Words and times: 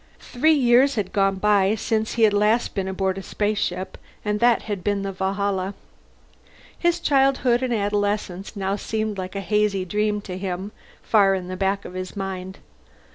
Three 0.33 0.53
years 0.55 0.95
had 0.95 1.13
gone 1.13 1.35
by 1.35 1.75
since 1.75 2.13
he 2.13 2.27
last 2.27 2.69
had 2.69 2.73
been 2.73 2.87
aboard 2.87 3.19
a 3.19 3.21
spaceship, 3.21 3.99
and 4.25 4.39
that 4.39 4.63
had 4.63 4.83
been 4.83 5.03
the 5.03 5.11
Valhalla. 5.11 5.75
His 6.75 6.99
childhood 6.99 7.61
and 7.61 7.71
adolescence 7.71 8.55
now 8.55 8.77
seemed 8.77 9.19
like 9.19 9.35
a 9.35 9.41
hazy 9.41 9.85
dream 9.85 10.19
to 10.21 10.39
him, 10.39 10.71
far 11.03 11.35
in 11.35 11.49
the 11.49 11.55
back 11.55 11.85
of 11.85 11.93
his 11.93 12.15
mind. 12.17 12.57